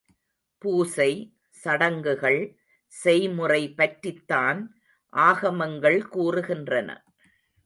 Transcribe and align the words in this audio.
பூசை, 0.57 1.11
சடங்குகள் 1.49 2.41
செய்முறை 2.93 3.73
பற்றித்தான் 3.73 4.59
ஆகமங்கள் 5.13 5.99
கூறுகின்றன. 6.13 6.89